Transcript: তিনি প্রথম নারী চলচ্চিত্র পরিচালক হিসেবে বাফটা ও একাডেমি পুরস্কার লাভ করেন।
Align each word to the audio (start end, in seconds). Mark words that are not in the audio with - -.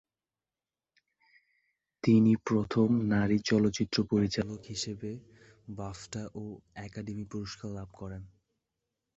তিনি 2.03 2.31
প্রথম 2.47 2.87
নারী 3.13 3.37
চলচ্চিত্র 3.49 3.97
পরিচালক 4.11 4.59
হিসেবে 4.67 5.09
বাফটা 5.77 6.23
ও 6.35 6.43
একাডেমি 6.85 7.25
পুরস্কার 7.31 7.69
লাভ 7.77 7.89
করেন। 7.93 8.23